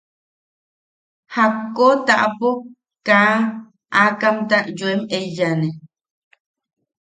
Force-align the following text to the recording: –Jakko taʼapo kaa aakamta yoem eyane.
–Jakko 1.31 1.85
taʼapo 2.07 2.49
kaa 3.07 3.33
aakamta 4.01 4.57
yoem 4.77 5.01
eyane. 5.19 5.69